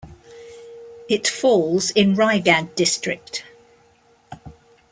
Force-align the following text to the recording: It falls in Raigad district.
It 1.07 1.27
falls 1.27 1.91
in 1.91 2.15
Raigad 2.15 2.73
district. 2.73 3.43